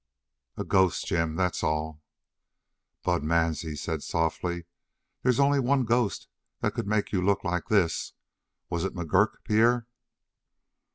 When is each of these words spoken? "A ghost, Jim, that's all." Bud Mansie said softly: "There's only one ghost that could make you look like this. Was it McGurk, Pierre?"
"A 0.57 0.63
ghost, 0.63 1.05
Jim, 1.05 1.35
that's 1.35 1.63
all." 1.63 2.01
Bud 3.03 3.23
Mansie 3.23 3.75
said 3.75 4.01
softly: 4.01 4.65
"There's 5.21 5.39
only 5.39 5.59
one 5.59 5.83
ghost 5.85 6.27
that 6.61 6.73
could 6.73 6.87
make 6.87 7.11
you 7.11 7.21
look 7.21 7.43
like 7.43 7.67
this. 7.67 8.13
Was 8.67 8.83
it 8.83 8.95
McGurk, 8.95 9.43
Pierre?" 9.43 9.85